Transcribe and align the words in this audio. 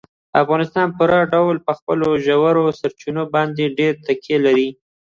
افغانستان 0.41 0.87
په 0.91 0.95
پوره 0.97 1.19
ډول 1.33 1.55
په 1.65 1.71
خپلو 1.77 2.07
ژورو 2.25 2.63
سرچینو 2.79 3.23
باندې 3.33 3.73
ډېره 3.77 4.01
تکیه 4.07 4.37
لري. 4.45 4.69